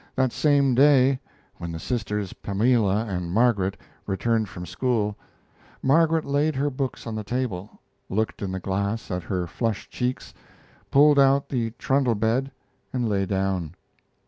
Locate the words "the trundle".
11.49-12.15